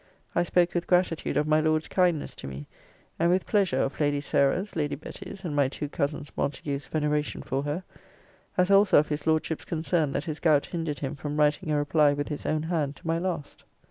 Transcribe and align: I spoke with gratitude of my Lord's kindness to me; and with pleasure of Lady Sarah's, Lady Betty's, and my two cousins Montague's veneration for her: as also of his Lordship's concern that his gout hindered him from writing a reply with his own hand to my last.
I 0.33 0.41
spoke 0.41 0.73
with 0.73 0.87
gratitude 0.87 1.37
of 1.37 1.45
my 1.45 1.59
Lord's 1.61 1.87
kindness 1.87 2.33
to 2.37 2.47
me; 2.47 2.65
and 3.19 3.29
with 3.29 3.45
pleasure 3.45 3.77
of 3.77 3.99
Lady 3.99 4.19
Sarah's, 4.19 4.75
Lady 4.75 4.95
Betty's, 4.95 5.45
and 5.45 5.55
my 5.55 5.67
two 5.67 5.87
cousins 5.87 6.31
Montague's 6.35 6.87
veneration 6.87 7.43
for 7.43 7.61
her: 7.61 7.83
as 8.57 8.71
also 8.71 8.97
of 8.97 9.09
his 9.09 9.27
Lordship's 9.27 9.63
concern 9.63 10.11
that 10.13 10.23
his 10.25 10.39
gout 10.39 10.65
hindered 10.65 10.97
him 10.97 11.13
from 11.15 11.37
writing 11.37 11.69
a 11.69 11.77
reply 11.77 12.13
with 12.13 12.29
his 12.29 12.47
own 12.47 12.63
hand 12.63 12.95
to 12.95 13.05
my 13.05 13.19
last. 13.19 13.63